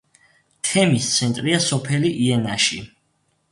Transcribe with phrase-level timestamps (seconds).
[0.69, 2.83] თემის ცენტრია სოფელი იენაში.